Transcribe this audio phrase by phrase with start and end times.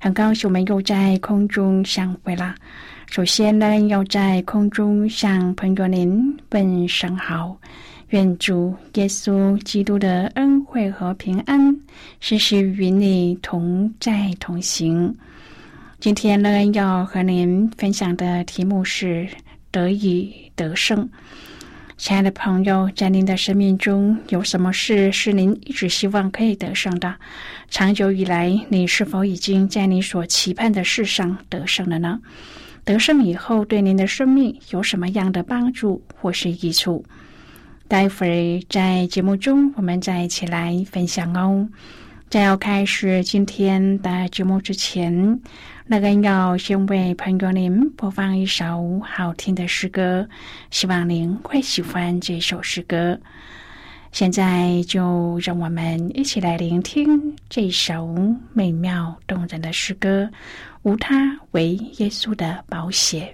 [0.00, 2.54] 很高兴我们又在空中相会了。
[3.08, 7.56] 首先呢，要在空中向朋友您问声好，
[8.08, 11.74] 愿主耶稣基督的恩惠和平安
[12.20, 15.14] 时时与你同在同行。
[15.98, 19.26] 今天呢，要和您分享的题目是
[19.70, 21.08] 得以得胜。
[21.96, 27.16] 亲爱的朋友，在您的生命中有什么事是您一直希望可以得胜的？
[27.70, 32.20] 长久以来，你是否已经在你所期盼的事上得胜了呢？
[32.84, 37.02] 得胜以后，对您的生命有什么样的帮助或是益处？
[37.88, 41.66] 待会儿在节目中，我们再一起来分享哦。
[42.28, 45.40] 在要开始今天的节目之前，
[45.88, 50.28] 那个要先为朋友您播放一首好听的诗歌，
[50.72, 53.16] 希望您会喜欢这首诗歌。
[54.10, 58.12] 现在就让我们一起来聆听这首
[58.52, 60.28] 美妙动人的诗歌，
[60.82, 63.32] 无他，为耶稣的保险。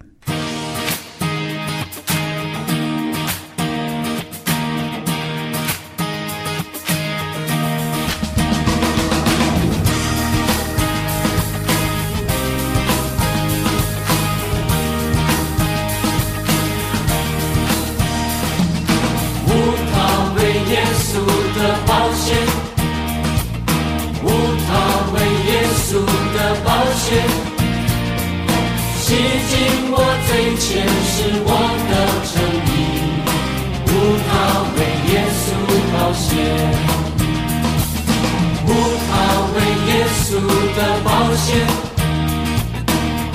[40.33, 41.61] 稣的保险，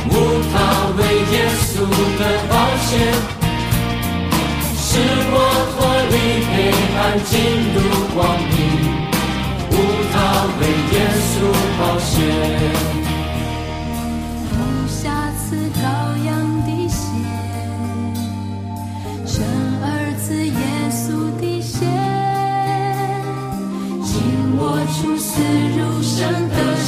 [0.09, 0.11] 无
[0.51, 0.55] 他
[0.97, 0.99] 为
[1.31, 1.85] 耶稣
[2.17, 2.53] 的保
[2.87, 2.91] 险，
[4.75, 4.89] 使
[5.29, 5.35] 我
[5.73, 5.77] 脱
[6.09, 6.15] 离
[6.49, 6.55] 黑
[6.97, 7.29] 暗进
[7.75, 7.77] 入
[8.15, 8.17] 光
[8.49, 8.49] 明，
[9.69, 9.73] 无
[10.11, 10.15] 他
[10.57, 11.31] 为耶稣
[11.77, 13.06] 保险。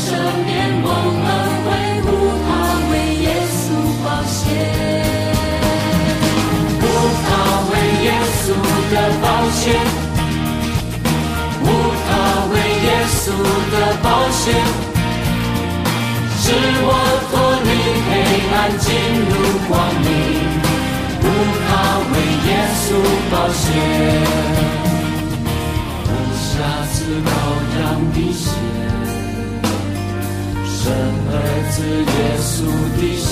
[0.09, 0.49] 一生年，
[0.81, 0.87] 我
[1.21, 1.29] 满
[1.61, 1.67] 怀
[2.01, 2.09] 无
[2.41, 2.49] 他，
[2.89, 3.61] 为耶稣
[4.01, 4.41] 宝血。
[6.81, 6.83] 无
[7.25, 7.29] 他，
[7.69, 7.71] 为
[8.05, 8.07] 耶
[8.41, 8.43] 稣
[8.89, 9.61] 的宝血。
[11.61, 11.65] 无
[12.07, 12.09] 他，
[12.49, 12.53] 为
[12.87, 12.89] 耶
[13.21, 13.21] 稣
[13.69, 14.41] 的宝血。
[16.41, 16.43] 使
[16.81, 16.89] 我
[17.29, 17.31] 脱
[17.67, 17.69] 离
[18.09, 18.09] 黑
[18.55, 18.87] 暗，进
[19.29, 19.31] 入
[19.67, 19.71] 光
[20.01, 20.09] 明。
[21.21, 21.23] 无
[21.67, 21.69] 他，
[22.09, 22.13] 为
[22.49, 22.49] 耶
[22.81, 22.83] 稣
[23.29, 23.61] 宝血。
[26.07, 26.49] 无瑕
[26.93, 27.29] 疵羔
[27.77, 27.79] 羊
[28.11, 28.41] 的血。
[30.89, 30.95] 生
[31.29, 31.33] 儿
[31.69, 32.49] 子耶稣
[32.97, 33.29] 的血，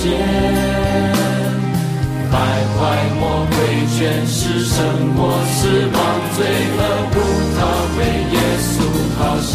[2.31, 2.35] 败
[2.75, 2.77] 坏
[3.19, 3.57] 魔鬼
[3.97, 3.97] 权
[4.27, 4.75] 势，胜
[5.15, 5.19] 过
[5.55, 5.57] 死
[5.91, 5.97] 亡
[6.35, 6.39] 罪
[6.77, 6.79] 恶，
[7.11, 7.15] 不
[7.57, 7.59] 他
[7.97, 7.99] 为
[8.31, 8.69] 耶稣
[9.17, 9.49] 保险，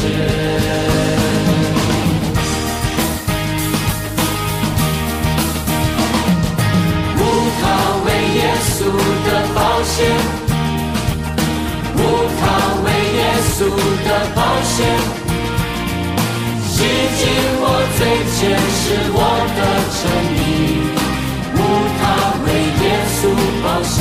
[7.14, 7.18] 不
[7.60, 7.62] 他
[8.02, 8.42] 为耶
[13.54, 13.56] 稣
[14.04, 15.21] 的保险。
[16.82, 17.22] 洗净
[17.62, 17.64] 我
[17.96, 18.02] 最
[18.34, 18.82] 前世
[19.14, 19.18] 我
[19.54, 19.58] 的
[19.94, 20.02] 诚
[20.34, 20.42] 意，
[21.54, 21.56] 无
[22.00, 22.02] 他
[22.42, 22.46] 为
[22.82, 23.22] 耶稣
[23.62, 23.94] 保血，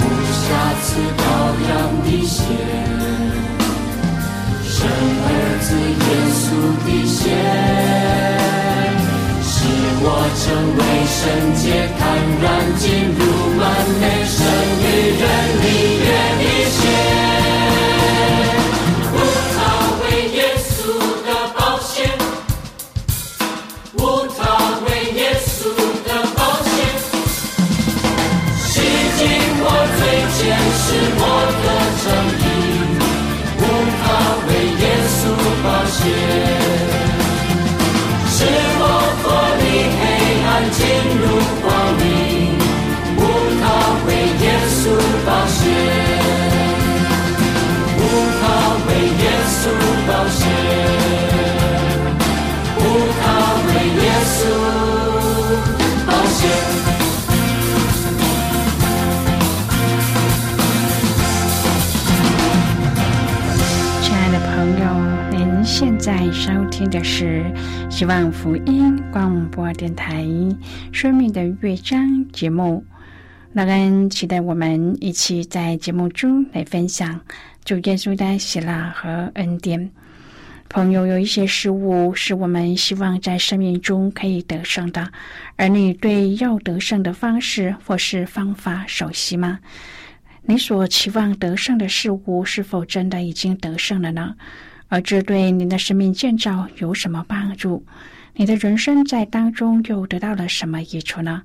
[0.00, 0.04] 无
[0.44, 0.44] 瑕
[0.82, 0.86] 疵
[1.16, 1.24] 羔
[1.64, 1.72] 羊
[2.04, 2.36] 的血，
[4.68, 4.76] 生
[5.24, 5.26] 儿
[5.64, 5.66] 子
[6.04, 6.06] 耶
[6.36, 6.44] 稣
[6.84, 7.16] 的血，
[9.40, 9.48] 使
[10.02, 10.06] 我
[10.44, 10.44] 成
[10.76, 11.24] 为圣
[11.56, 11.64] 洁，
[11.98, 12.02] 坦
[12.42, 12.44] 然
[12.76, 12.84] 进
[13.16, 13.18] 入
[13.58, 13.62] 完
[13.98, 14.36] 美神
[14.82, 14.84] 与
[15.22, 15.24] 人
[15.62, 15.66] 里
[16.04, 16.06] 约
[16.36, 16.44] 的
[32.04, 32.44] 生命，
[33.56, 33.60] 无
[34.00, 34.02] 他，
[34.46, 34.48] 为
[34.82, 35.18] 耶稣
[35.64, 35.96] 保献。
[38.28, 38.36] 是
[38.78, 38.82] 我
[39.22, 39.24] 脱
[39.60, 39.62] 离
[39.96, 40.00] 黑
[40.44, 40.46] 暗，
[40.76, 40.78] 进
[41.18, 41.24] 入
[41.62, 41.66] 光
[41.96, 42.04] 明，
[43.16, 43.18] 无
[43.62, 43.64] 他，
[44.04, 44.08] 为
[44.44, 44.78] 耶稣
[45.24, 45.58] 奉献。
[47.96, 48.00] 无
[48.38, 48.42] 他，
[48.86, 48.88] 为
[49.22, 49.62] 耶稣。
[53.66, 53.70] 为
[54.04, 54.06] 耶
[56.88, 56.93] 稣。
[64.74, 67.44] 朋友，您现在收听的是
[67.88, 70.24] 希望福音广播电台
[70.90, 72.84] 《生命的乐章》节目。
[73.52, 77.20] 那跟期待我们一起在节目中来分享
[77.64, 79.88] 主耶稣的喜乐和恩典。
[80.68, 85.08] 朋友，有一些事物是我们希望在生命中可以得胜的，
[85.54, 89.60] 而你对要得胜的方式或是方法熟悉吗？
[90.46, 94.34] 你所期望得胜的事物，是否真的已经得胜了呢？
[94.88, 97.84] 而这对您的生命建造有什么帮助？
[98.34, 101.42] 你的人生在当中又得到了什么益处呢？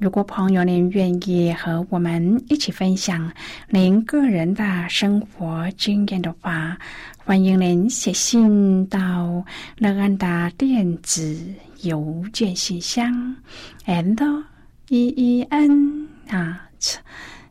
[0.00, 3.30] 如果朋友您愿意和我们一起分享
[3.68, 6.76] 您个人的生活经验的话，
[7.18, 9.44] 欢迎您写信到
[9.76, 11.38] 乐安的电子
[11.82, 13.36] 邮件信箱
[13.86, 14.42] ，and
[14.88, 16.66] e e n 啊。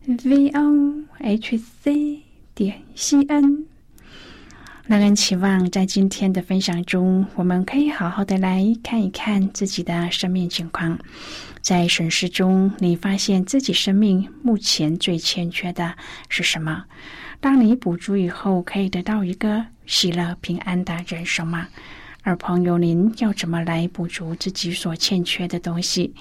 [0.09, 2.23] V o h c
[2.56, 3.65] 点 c n，
[4.88, 10.97] 那人期望在今天的分享中，我们可以好好的来看一看自己的生命情况。
[11.61, 15.95] 在审视中，你发现自己生命目前最欠缺的
[16.27, 16.85] 是什么？
[17.39, 21.67] 当你补足以后，可以得到一个喜乐平安的人生吗？
[22.29, 26.13] 而朋友，您要怎么来补足自己所欠缺的东西？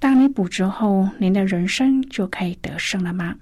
[0.00, 3.36] 当你补足后，您的人生就可以得胜了吗？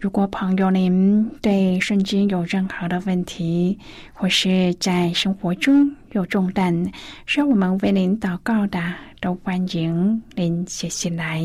[0.00, 3.78] 如果朋友您对圣经有任何的问题，
[4.12, 6.90] 或是在生活中有重担，
[7.24, 8.82] 需要我们为您祷告的，
[9.20, 11.40] 都欢迎您写信来。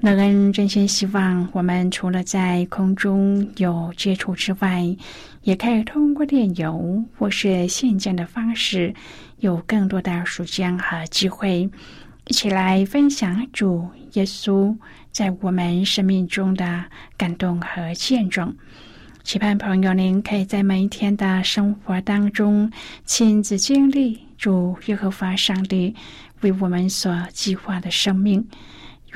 [0.00, 4.96] 乐恩真心希望，我们除了在空中有接触之外，
[5.42, 8.94] 也可以通过电邮或是信件的方式，
[9.40, 11.68] 有更多的时间和机会，
[12.28, 14.72] 一起来分享主耶稣
[15.10, 16.84] 在我们生命中的
[17.16, 18.56] 感动和见证。
[19.24, 22.70] 期盼朋友您可以在每一天的生活当中
[23.04, 25.92] 亲自经历主耶和华上帝
[26.42, 28.46] 为我们所计划的生命。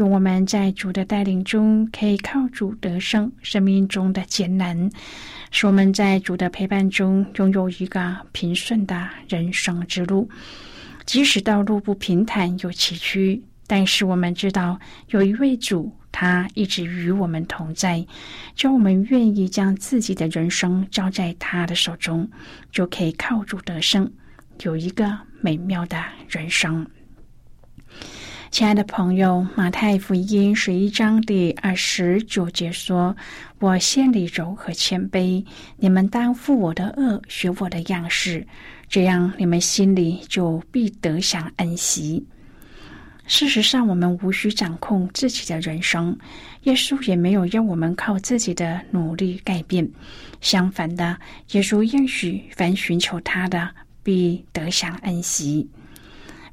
[0.03, 4.91] 愿我们在主的带领中，可以靠主得胜生命中的艰难，
[5.53, 10.29] 使我们在主的陪伴中拥有一个平顺的人生之路。
[11.07, 14.77] 即使道路不平坦有崎岖，但是我们知道
[15.11, 18.05] 有一位主，他一直与我们同在。
[18.57, 22.29] 只要我们愿意将自己的人生交在他的手中，
[22.73, 24.13] 就可以靠主得胜，
[24.63, 26.85] 有一个美妙的人生。
[28.53, 33.17] 亲爱的朋友，《马太福音》十一章第二十九节说
[33.61, 35.43] ：“我心里柔和谦卑，
[35.79, 38.47] 你们当负我的恶，学我的样式，
[38.91, 42.23] 这样你们心里就必得享恩息。”
[43.27, 46.15] 事实上，我们无需掌控自己的人生，
[46.65, 49.91] 耶稣也没有要我们靠自己的努力改变。
[50.43, 51.19] 相反的，
[51.53, 53.71] 耶稣应许凡寻求他的，
[54.03, 55.67] 必得享恩息。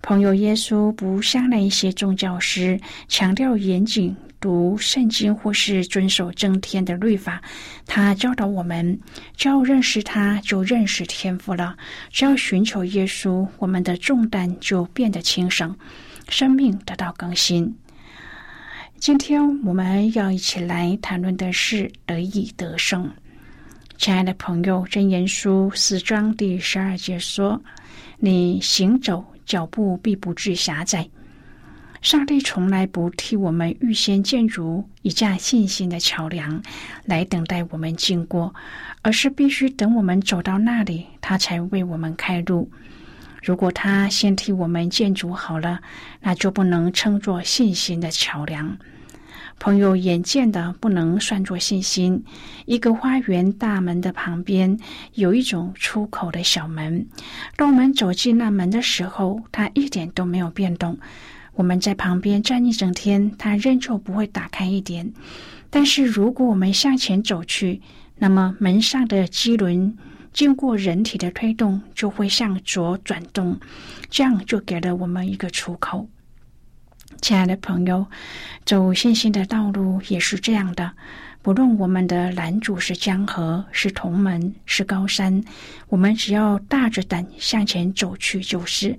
[0.01, 7.41] 朋友，耶稣不像那一些宗教师强调严谨读圣经或是遵守正天的律法。
[7.85, 8.97] 他教导我们，
[9.35, 11.75] 只要认识他，就认识天赋了；
[12.11, 15.75] 只要寻求耶稣，我们的重担就变得轻省，
[16.29, 17.71] 生命得到更新。
[18.97, 23.09] 今天我们要一起来谈论的是得以得胜。
[23.97, 27.61] 亲爱的朋友，真言书四章第十二节说
[28.17, 31.09] ：“你行走。”脚步必不致狭窄。
[32.01, 36.61] 上帝从来不替我们预先建筑一架信心的桥梁
[37.03, 38.53] 来等待我们经过，
[39.01, 42.71] 而是必须等我们走到那里，他才为我们开路。
[43.41, 45.81] 如果他先替我们建筑好了，
[46.21, 48.77] 那就不能称作信心的桥梁。
[49.59, 52.23] 朋友眼见的不能算作信心。
[52.65, 54.79] 一个花园大门的旁边
[55.13, 57.05] 有一种出口的小门。
[57.57, 60.97] 当我们走进那门的时候，它一点都没有变动。
[61.55, 65.11] 我们在旁边站一整天，它仍旧不会打开一点。
[65.69, 67.81] 但是如果我们向前走去，
[68.15, 69.97] 那么门上的机轮
[70.31, 73.59] 经过人体的推动，就会向左转动，
[74.09, 76.07] 这样就给了我们一个出口。
[77.21, 78.05] 亲爱的朋友，
[78.65, 80.91] 走信心的道路也是这样的。
[81.41, 85.41] 不论我们的拦阻是江河、是同门、是高山，
[85.87, 88.97] 我们只要大着胆向前走去就是。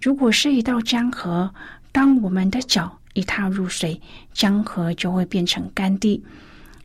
[0.00, 1.52] 如果是一道江河，
[1.92, 4.00] 当我们的脚一踏入水，
[4.32, 6.22] 江河就会变成干地；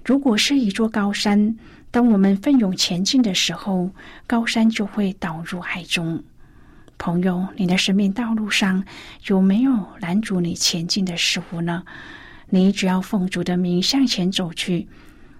[0.03, 1.55] 如果是一座高山，
[1.91, 3.89] 当我们奋勇前进的时候，
[4.25, 6.23] 高山就会倒入海中。
[6.97, 8.83] 朋友，你的生命道路上
[9.27, 11.83] 有没有拦阻你前进的事物呢？
[12.49, 14.87] 你只要奉主的名向前走去，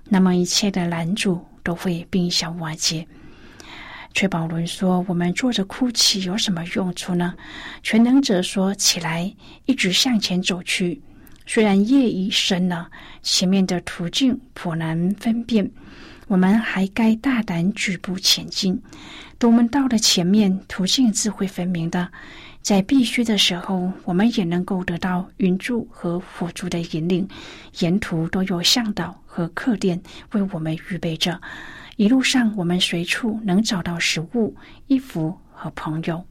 [0.10, 3.08] 那么一切的拦阻都会冰消瓦解。
[4.14, 7.34] 崔宝伦说：“我们坐着哭泣有什么用处呢？”
[7.84, 9.34] 全能者说：“起来，
[9.66, 11.02] 一直向前走去。
[11.46, 12.90] 虽然夜已深了，
[13.22, 15.70] 前面的途径颇难分辨。”
[16.28, 18.82] 我们还该大胆举步前进。
[19.38, 22.10] 等我们到了前面，途径自会分明的。
[22.62, 27.28] 在必须的时候，我们也能够得到云柱和火柱的引领。
[27.80, 30.02] 沿途都有向导和客店
[30.32, 31.40] 为我们预备着。
[31.98, 34.56] 一路上，我们随处能找到食物、
[34.88, 36.26] 衣服和朋友。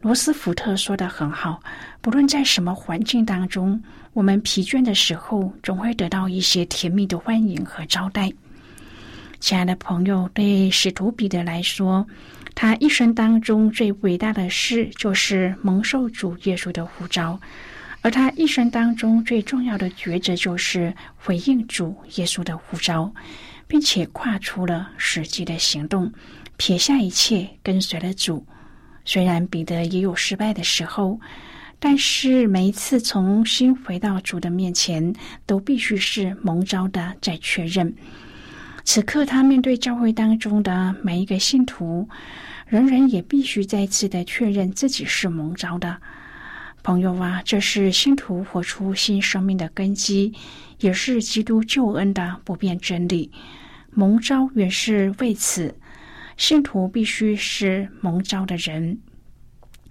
[0.00, 1.60] 罗斯福特说的很好：
[2.00, 3.80] 不论在什么环境当中，
[4.14, 8.32] 我们疲倦的时候，总会得到一些甜蜜的欢迎和招待。
[9.46, 12.04] 亲爱的朋友，对使徒彼得来说，
[12.56, 17.38] 他一生当中最伟大的事就是蒙受主耶稣的呼召；
[18.00, 23.14] 而他一生当中最重要的抉择就是回应主耶稣的呼召，
[23.68, 26.12] 并且跨出了实际的行动，
[26.56, 28.44] 撇下一切跟随了主。
[29.04, 31.20] 虽然彼得也有失败的时候，
[31.78, 35.14] 但是每一次重新回到主的面前，
[35.46, 37.94] 都必须是蒙召的再确认。
[38.86, 42.08] 此刻，他面对教会当中的每一个信徒，
[42.68, 46.00] 人人也必须再次的确认自己是蒙召的
[46.84, 47.42] 朋友啊！
[47.44, 50.32] 这是信徒活出新生命的根基，
[50.78, 53.32] 也是基督救恩的不变真理。
[53.90, 55.74] 蒙召原是为此，
[56.36, 59.00] 信徒必须是蒙召的人。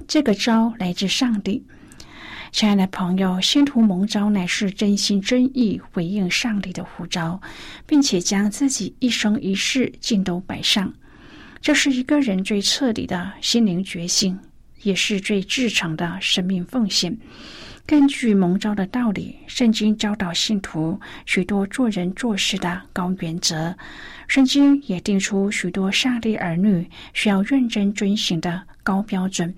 [0.07, 1.65] 这个召来自上帝。
[2.55, 7.41] 亲爱的朋友，信徒蒙召乃是真心真意回应上帝的呼召，
[7.85, 10.93] 并且将自己一生一世尽都摆上。
[11.59, 14.39] 这是一个人最彻底的心灵觉醒，
[14.83, 17.17] 也是最至诚的生命奉献。
[17.85, 23.75] 根据蒙召的道理，圣经教导信徒许多做人做事的高原则，
[24.29, 29.53] 圣经也定出许多上帝儿女需要认真遵循的高标准。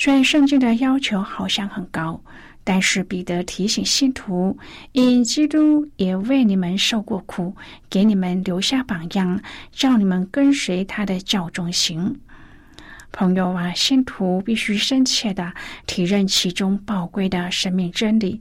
[0.00, 2.18] 虽然圣经的要求好像很高，
[2.64, 4.56] 但是彼得提醒信徒：
[4.92, 7.54] 因基督也为你们受过苦，
[7.90, 12.18] 给你们留下榜样，叫你们跟随他的教中行。
[13.12, 15.52] 朋友啊，信徒必须深切的
[15.86, 18.40] 体认其中宝贵的生命真理。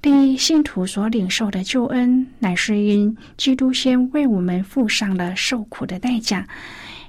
[0.00, 6.46] 第一，信徒所领受的救恩，乃是因基督先为我们付上了受苦的代价。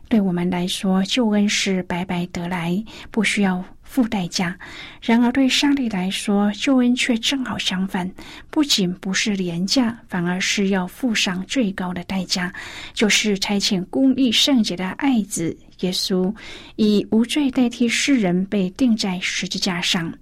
[0.10, 3.64] 对我们来说，救恩是白白得来，不需要。
[3.96, 4.54] 付代价，
[5.02, 8.12] 然而对上帝来说，救恩却正好相反，
[8.50, 12.54] 不仅不是廉价，反而是要付上最高的代价，
[12.94, 16.36] 就是差遣公义圣洁的爱子耶稣，
[16.76, 20.14] 以无罪代替世人被钉在十字架上。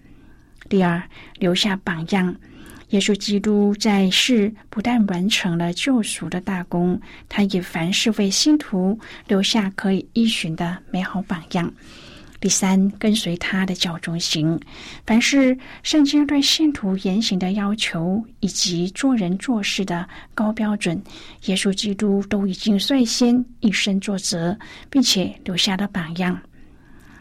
[0.70, 1.02] 第二，
[1.40, 2.36] 留下榜样，
[2.90, 11.74] 耶稣基督在世不但完成了救赎的大功，他也凡事为信徒留下可以依循的美好榜样。
[12.44, 14.60] 第三，跟随他的教中行。
[15.06, 21.02] 凡是圣经对信徒言行的要求，以及做人做事的高标准，
[21.46, 24.58] 耶稣基督都已经率先以身作则，
[24.90, 26.38] 并且留下了榜样。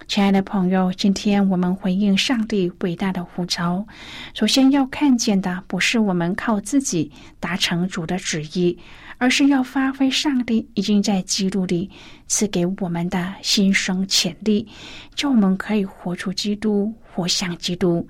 [0.09, 3.87] 亲爱的朋友，今天我们回应上帝伟大的呼召，
[4.35, 8.77] 首先要看见的不是我们靠自己达成主的旨意。
[9.23, 11.89] 而是要发挥上帝已经在基督里
[12.27, 14.67] 赐给我们的新生潜力，
[15.15, 18.05] 叫我们可以活出基督，活像基督，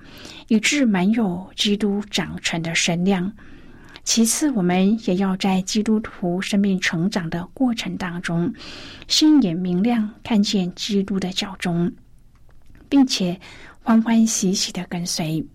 [0.47, 3.31] 以致满有基督长成的身量。
[4.03, 8.51] 其次，我们也要在基督徒生命成长的过程当中，
[9.07, 11.93] 心眼明亮，看见基督的教中，
[12.89, 13.39] 并且
[13.83, 15.45] 欢欢喜喜的跟随。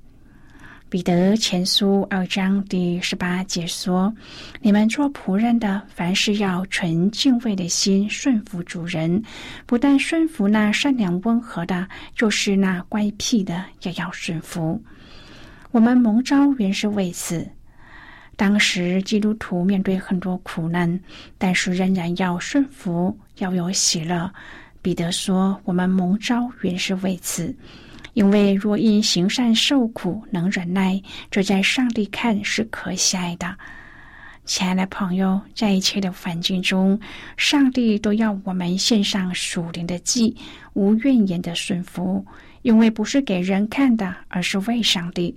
[0.91, 4.11] 彼得前书二章第十八节说
[4.63, 9.23] ：“你们做仆人的，凡事要存敬畏的心顺服主人，
[9.67, 14.83] 不但顺服那善良温和的，就是那乖僻的，也要顺服。
[15.73, 17.47] 我们蒙召原是为此。
[18.35, 20.99] 当时基督徒面对很多苦难，
[21.37, 24.33] 但是仍然要顺服，要有喜乐。
[24.81, 27.55] 彼得说：我们蒙召原是为此。”
[28.19, 33.57] 因为若因行善受苦能忍耐，这在上帝看是可喜爱的。
[34.45, 36.99] 亲爱的朋友，在一切的环境中，
[37.37, 40.37] 上帝都要我们献上属灵的祭，
[40.73, 42.27] 无怨言的顺服，
[42.63, 45.37] 因为不是给人看的，而是为上帝。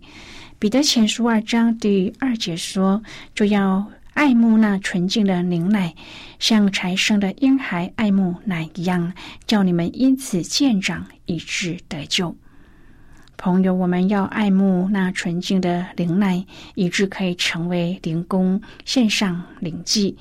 [0.57, 3.03] 彼得前书二章第二节说
[3.35, 3.85] ：“就要
[4.15, 5.93] 爱慕那纯净的灵奶，
[6.39, 9.13] 像才生的婴孩爱慕奶一样，
[9.45, 12.35] 叫你们因此渐长，以致得救。”
[13.41, 16.45] 朋友，我们要爱慕那纯净的灵奶，
[16.75, 20.15] 以致可以成为灵工，献上灵祭。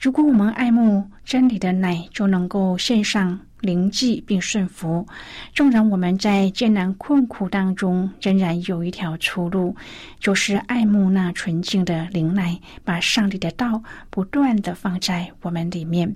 [0.00, 5.06] 如果我们爱慕真理的奶，就能够献上灵祭并顺服。
[5.54, 9.76] 纵然我们在艰难困苦当中，仍然有一条出路，
[10.18, 16.12] 就是爱慕那纯净的灵奶，把上帝的道不断的放在我们里面。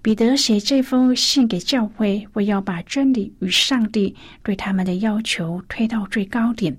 [0.00, 6.76] 彼得写这封信给教会，为要把真理与上帝对他们的要求推到最高点。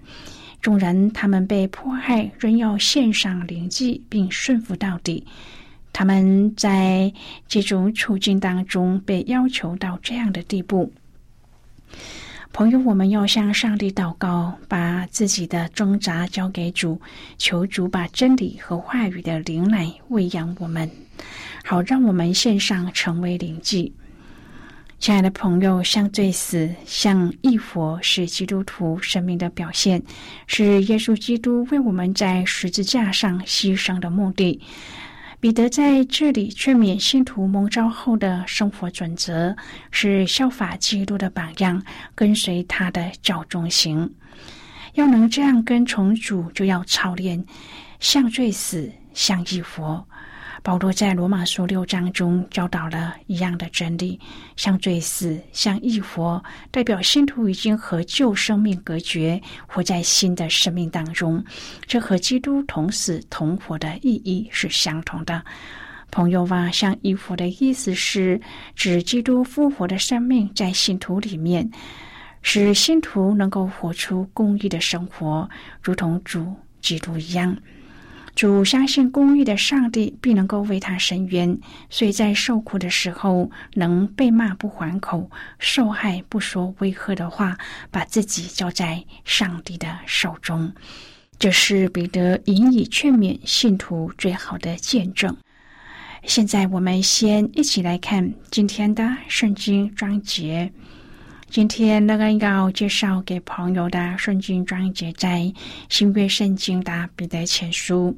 [0.62, 5.26] 众人他们被迫害，仍要献上灵祭，并顺服到底。
[5.92, 7.14] 他们在
[7.48, 10.92] 这种处境当中被要求到这样的地步。
[12.52, 17.00] 朋友，我们要向上帝祷告，把自己的挣扎交给主，
[17.38, 20.90] 求主把真理和话语的灵奶喂养我们。
[21.66, 23.92] 好，让我们献上成为灵祭。
[25.00, 30.04] 亲爱的朋友，像罪死，像义佛，是基督徒生命的表现，
[30.46, 34.62] 是耶稣基督为我们在十字架上牺牲的目的。
[35.40, 39.56] 彼得在这里劝勉信徒蒙召后的生活准则，
[39.90, 41.82] 是效法基督的榜样，
[42.14, 44.14] 跟随他的教中行。
[44.96, 47.44] 要能这样跟从主，就要操练
[48.00, 50.06] 像罪死，像义佛。
[50.62, 54.20] 保罗在罗马书六章中教导了一样的真理：
[54.56, 56.42] 像罪死，像义活，
[56.72, 61.44] 代表信徒已经和旧生命隔绝，活在新的生命当中。
[61.86, 65.44] 这和基督同死同活的意义是相同的。
[66.12, 68.40] 朋友啊，像义活的意思是
[68.76, 71.68] 指基督复活的生命在信徒里面，
[72.44, 75.50] 使信徒能够活出公义的生活，
[75.82, 77.58] 如同主基督一样。
[78.36, 81.58] 主相信公义的上帝必能够为他伸冤，
[81.90, 87.58] 所以在受苦的时候能被骂不还口，受害不说威吓的话，
[87.92, 90.74] 把自己交在上帝的手中。
[91.38, 95.36] 这是彼得引以劝勉信徒最好的见证。
[96.24, 100.72] 现在我们先一起来看今天的圣经章节。
[101.54, 105.54] 今天那个要介绍给朋友的圣经章节在
[105.88, 108.18] 新约圣经的彼得前书。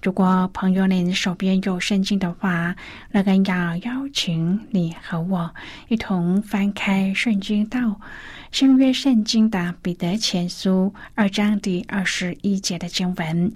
[0.00, 2.76] 如果朋友您手边有圣经的话，
[3.10, 5.52] 那个要邀请你和我
[5.88, 8.00] 一同翻开圣经到
[8.52, 13.52] 新约圣经的彼得前书二章第二十一节的经文。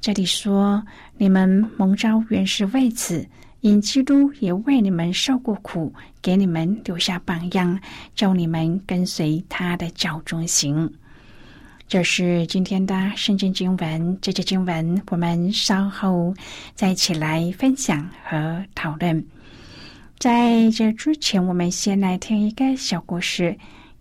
[0.00, 0.84] 这里说
[1.16, 3.24] ：“你们蒙召原是为此。”
[3.64, 7.80] 因基督也为你们受过苦，给你们留下榜样，
[8.14, 10.92] 叫你们跟随他的脚中行。
[11.88, 14.18] 这是今天的圣经经文。
[14.20, 16.34] 这节经文我们稍后
[16.74, 19.24] 再一起来分享和讨论。
[20.18, 23.56] 在这之前，我们先来听一个小故事。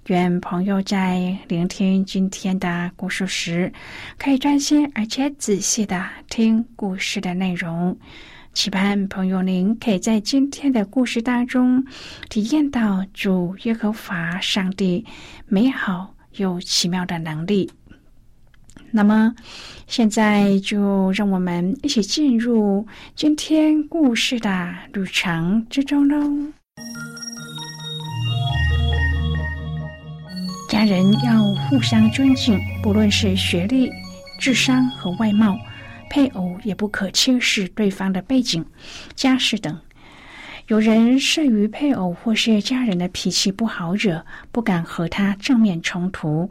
[0.08, 3.71] 愿朋友在聆听今天的故事时，
[4.17, 7.97] 可以专心而且仔细的听故事的内容。
[8.54, 11.84] 期盼朋友您可以在今天的故事当中
[12.30, 15.04] 体验到主耶和华上帝
[15.48, 17.72] 美好又奇妙的能力。
[18.92, 19.34] 那么，
[19.88, 22.86] 现在就让我们一起进入
[23.16, 26.54] 今天故事的旅程之中喽。
[30.70, 33.92] 家人要互相尊敬，不论是学历、
[34.39, 35.58] 智商和外貌。
[36.13, 38.63] 配偶也不可轻视对方的背景、
[39.15, 39.82] 家世等。
[40.67, 46.47] 有人慑于配偶或是家人的脾气不好惹，不敢和他正面冲突，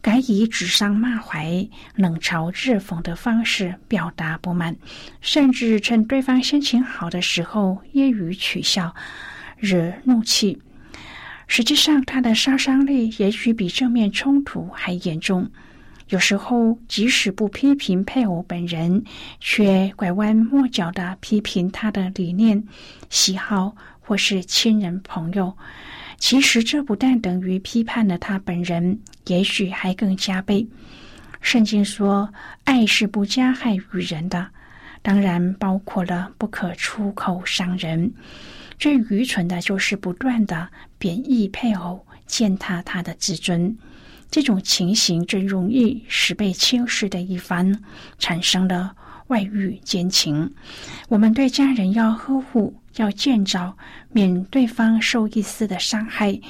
[0.00, 4.76] 改以指桑骂槐、冷嘲热讽的方式表达不满，
[5.20, 8.94] 甚至趁对方心情好的时候揶揄取笑，
[9.58, 10.56] 惹怒气。
[11.48, 15.50] 实际上，他的杀伤力也许比正面冲突还严重。
[16.10, 19.04] 有时候，即使不批评配偶本人，
[19.38, 22.62] 却拐弯抹角的批评他的理念、
[23.08, 25.56] 喜好或是亲人朋友。
[26.18, 30.66] 其实，这不但等于批判了他本人，也许还更加倍。
[31.40, 32.28] 圣经说
[32.64, 34.48] ：“爱是不加害于人的。”
[35.02, 38.12] 当然，包括了不可出口伤人。
[38.80, 40.68] 最愚蠢的就是不断的
[40.98, 43.74] 贬义配偶，践踏他的自尊。
[44.30, 47.76] 这种情形最容易使被轻视的一方
[48.18, 48.94] 产生了
[49.26, 50.52] 外遇奸情。
[51.08, 53.76] 我们对家人要呵护，要见着，
[54.12, 56.40] 免对方受一丝的伤害，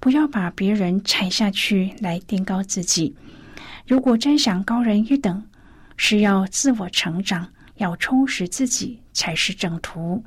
[0.00, 3.14] 不要把别人踩下去来垫高自己。
[3.86, 5.42] 如果真想高人一等，
[5.96, 10.24] 是要自我成长，要充实自己才是正途。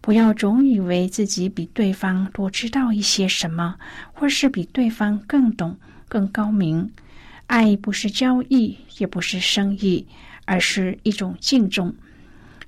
[0.00, 3.76] 不要总以为自己比对方多知道一些什么，
[4.12, 5.76] 或是比对方更懂、
[6.08, 6.90] 更高明。
[7.46, 10.04] 爱不是交易，也不是生意，
[10.44, 11.94] 而是一种敬重。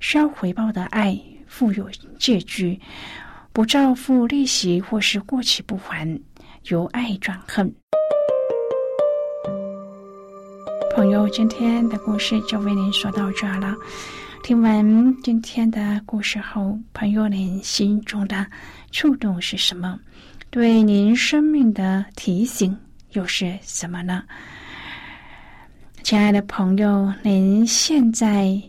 [0.00, 2.80] 需要回报的爱，富有借据，
[3.52, 6.20] 不照付利息或是过期不还，
[6.68, 7.74] 由爱转恨。
[10.94, 13.74] 朋友，今天的故事就为您说到这儿了。
[14.44, 18.46] 听完今天的故事后，朋友您心中的
[18.92, 19.98] 触动是什么？
[20.50, 22.76] 对您生命的提醒
[23.12, 24.22] 又是什么呢？
[26.02, 28.60] 亲爱的朋友，您现在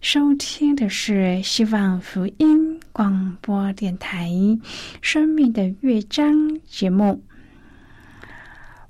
[0.00, 4.28] 收听的是希望福音广播电台
[5.00, 6.34] 《生命的乐章》
[6.68, 7.22] 节目。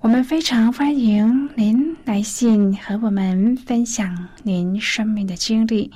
[0.01, 5.91] 我们非常欢迎您来信和我们分享您生命的经历。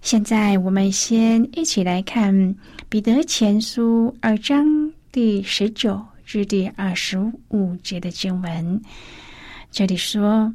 [0.00, 2.34] 现在，我们先一起来看
[2.88, 8.82] 《彼得前书》二章第十九至第二十五节的经文。
[9.70, 10.52] 这里说：“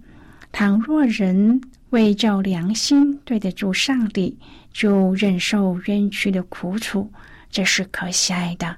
[0.51, 4.37] 倘若人为照良心对得住上帝，
[4.73, 7.09] 就忍受冤屈的苦楚，
[7.49, 8.75] 这是可喜爱的。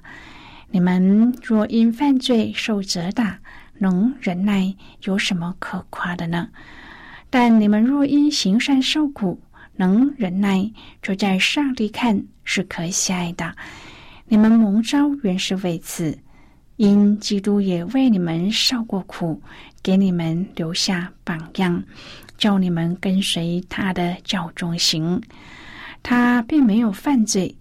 [0.70, 3.40] 你们若因犯罪受责打，
[3.78, 6.48] 能忍耐，有什么可夸的呢？
[7.28, 9.40] 但你们若因行善受苦，
[9.74, 10.70] 能忍耐，
[11.02, 13.56] 就在上帝看是可喜爱的。
[14.26, 16.18] 你们蒙召原是为此，
[16.76, 19.40] 因基督也为你们受过苦，
[19.82, 21.82] 给你们留下榜样，
[22.36, 25.20] 叫你们跟随他的教中行。
[26.02, 27.56] 他并没有犯罪，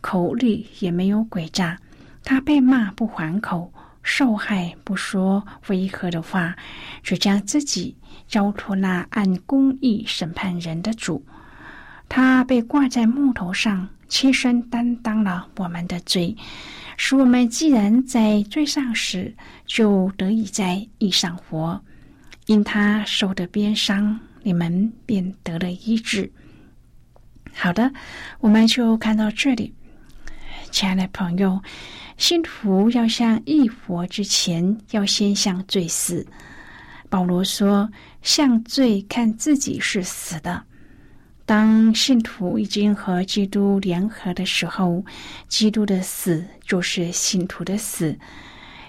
[0.00, 1.78] 口里也没有诡诈，
[2.22, 3.72] 他被骂不还口。
[4.04, 6.56] 受害不说违和的话，
[7.02, 7.94] 只将自己
[8.26, 11.22] 交托那按公义审判人的主。
[12.08, 16.34] 他被挂在木头上，亲身担当了我们的罪，
[17.00, 19.32] 使我们既然在罪上死，
[19.64, 21.80] 就得以在义上活。
[22.46, 26.30] 因他受的鞭伤，你们便得了医治。
[27.54, 27.90] 好的，
[28.40, 29.72] 我们就看到这里，
[30.70, 31.62] 亲爱的朋友。
[32.16, 36.26] 信徒要向义活之前，要先向罪死。
[37.08, 37.88] 保罗说
[38.22, 40.64] ：“向罪看自己是死的。”
[41.48, 45.02] 当信徒已经和基督联合的时候，
[45.48, 48.14] 基督的死就是信徒的死；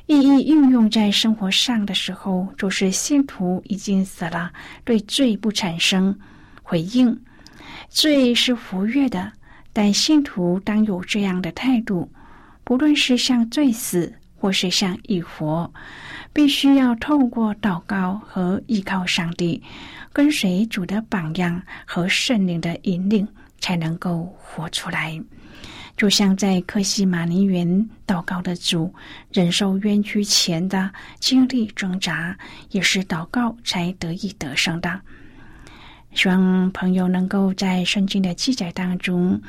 [0.08, 4.52] 意义应用在生活上的时候，就是信徒已经死了，
[4.84, 6.20] 对罪不产生
[6.62, 7.18] 回应。
[7.88, 9.32] 罪是活跃的，
[9.72, 12.12] 但信徒当有这样的态度。
[12.66, 15.72] 不论是向罪死，或是向义活，
[16.34, 19.64] 必须要透过祷告和依靠上帝，
[20.12, 23.28] 跟随主的榜样和圣灵的引领，
[23.60, 25.20] 才能够活出来。
[25.96, 27.68] 就像在克西马尼园
[28.08, 28.94] 祷告的主，
[29.32, 32.38] 忍受冤屈前的经历挣扎，
[32.72, 35.00] 也是祷告才得以得胜的。
[36.14, 39.42] 希望朋友能够在圣经的记载当中，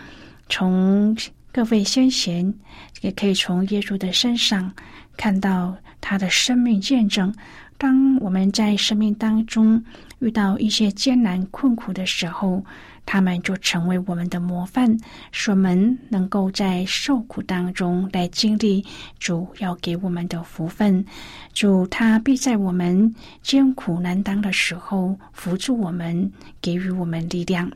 [0.49, 1.17] 从。
[1.53, 2.55] 各位先贤
[3.01, 4.73] 也可以从耶稣的身上
[5.17, 7.35] 看到他的生命见证。
[7.81, 9.83] 当我们在生命当中
[10.19, 12.63] 遇到一些艰难困苦的时候，
[13.07, 14.99] 他们就成为我们的模范，
[15.33, 18.85] 使我们能够在受苦当中来经历
[19.19, 21.07] 主要给我们的福分。
[21.55, 27.73] 主他必在我们艰苦难当的时候扶助我们，给予我们力量。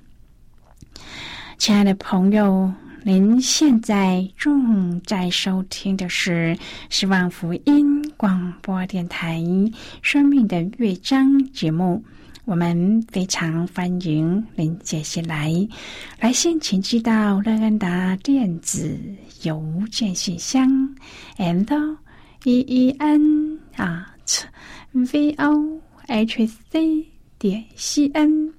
[1.56, 2.70] 亲爱的朋友。
[3.06, 6.56] 您现在正在收听的是
[6.88, 9.38] 希望福音广播电台
[10.00, 12.02] 《生命的乐章》节目，
[12.46, 15.52] 我们非常欢迎您接下来。
[16.18, 18.98] 来信，请寄到乐安达电子
[19.42, 19.62] 邮
[19.92, 20.66] 件信箱
[21.36, 21.96] ，and
[22.44, 24.44] e e n at
[24.92, 27.06] v o h c
[27.38, 28.53] 点 c n。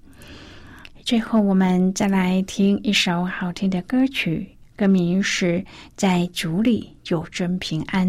[1.05, 5.59] 最后，我们再来听一首好听的歌曲，歌名是
[5.95, 8.07] 《在竹里有真平安》。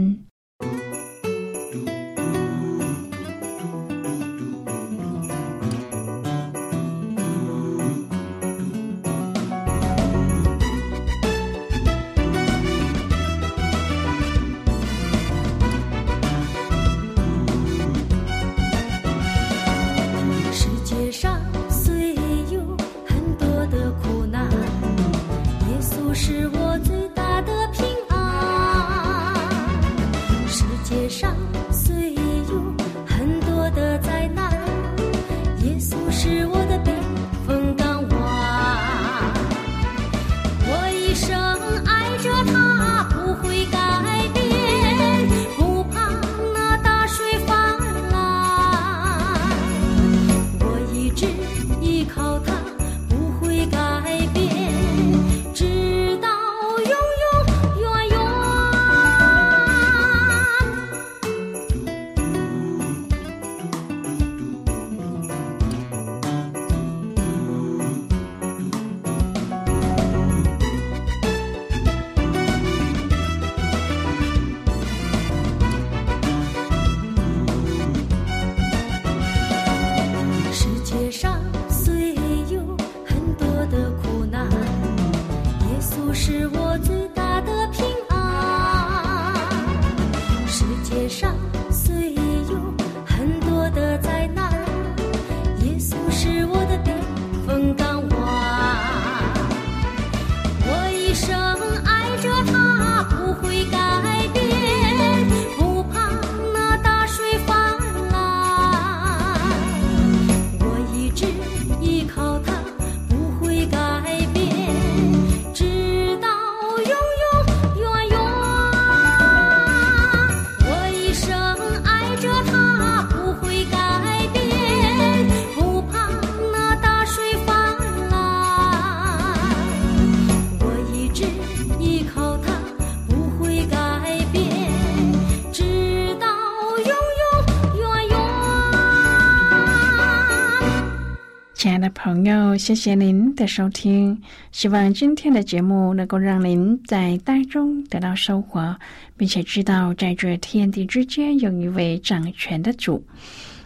[142.56, 144.20] 谢谢您的收听。
[144.52, 148.76] 希望今天的节目能够让您在当中得到收获，
[149.16, 153.04] 并且知道在这天地之间有一位掌权的主。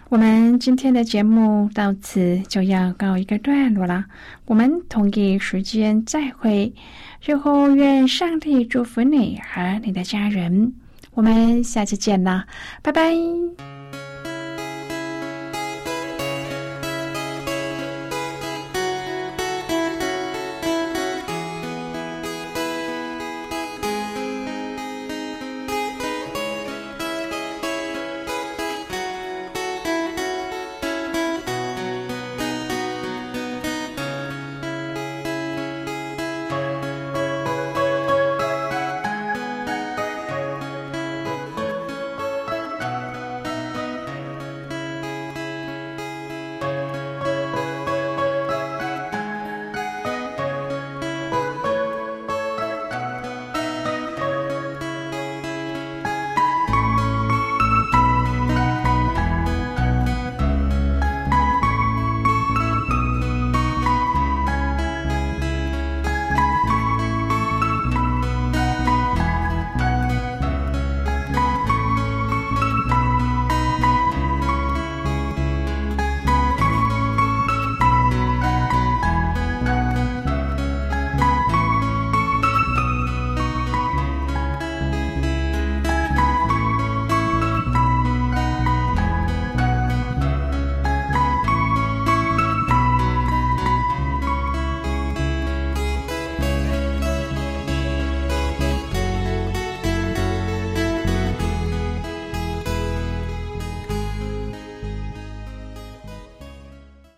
[0.08, 4.04] 我们今天的节目到此就要告一个段落了。
[4.46, 6.72] 我们同一时间再会。
[7.20, 10.72] 最后，愿上帝祝福你和你的家人。
[11.12, 12.44] 我们下次见啦，
[12.82, 13.79] 拜拜。